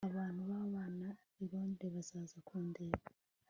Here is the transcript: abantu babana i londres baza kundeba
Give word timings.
abantu 0.09 0.41
babana 0.51 1.09
i 1.43 1.43
londres 1.51 2.07
baza 2.15 2.39
kundeba 2.47 3.03